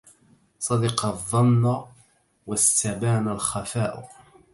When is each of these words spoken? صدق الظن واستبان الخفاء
صدق 0.59 1.05
الظن 1.05 1.85
واستبان 2.47 3.27
الخفاء 3.27 4.09